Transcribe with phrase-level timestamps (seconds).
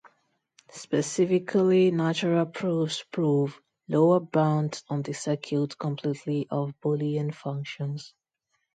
[0.71, 8.15] Specifically, natural proofs prove lower bounds on the circuit complexity of boolean functions.